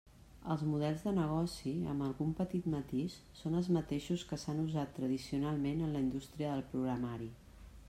Els 0.53 0.61
models 0.67 1.01
de 1.07 1.11
negoci, 1.17 1.73
amb 1.91 2.05
algun 2.05 2.31
petit 2.39 2.71
matís, 2.75 3.19
són 3.41 3.59
els 3.61 3.69
mateixos 3.77 4.25
que 4.33 4.41
s'han 4.47 4.65
usat 4.65 4.97
tradicionalment 4.99 5.87
en 5.89 5.97
la 5.99 6.05
indústria 6.09 6.57
del 6.57 6.69
programari. 6.75 7.33